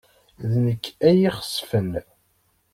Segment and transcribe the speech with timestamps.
[0.49, 1.91] D nekk ay ixesfen.